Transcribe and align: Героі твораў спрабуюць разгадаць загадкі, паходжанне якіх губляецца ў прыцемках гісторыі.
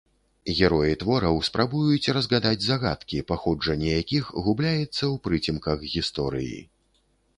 Героі 0.59 0.93
твораў 1.03 1.35
спрабуюць 1.49 2.11
разгадаць 2.17 2.65
загадкі, 2.69 3.19
паходжанне 3.33 3.91
якіх 4.01 4.33
губляецца 4.45 4.89
ў 4.89 5.15
прыцемках 5.27 5.89
гісторыі. 5.97 6.59